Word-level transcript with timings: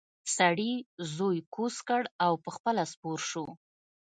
سړي 0.35 0.73
زوی 1.15 1.37
کوز 1.55 1.75
کړ 1.87 2.03
او 2.25 2.33
پخپله 2.45 2.83
سپور 2.91 3.19
شو. 3.29 3.45